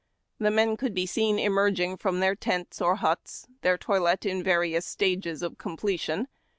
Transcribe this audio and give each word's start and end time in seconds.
The 0.39 0.49
men 0.49 0.77
could 0.77 0.95
be 0.95 1.05
seen 1.05 1.37
emerging 1.37 1.97
from 1.97 2.21
their 2.21 2.33
tents 2.33 2.81
or 2.81 2.95
huts, 2.95 3.45
their 3.61 3.77
toilet 3.77 4.25
in 4.25 4.41
various 4.41 4.83
stages 4.87 5.43
of 5.43 5.59
completion. 5.59 6.27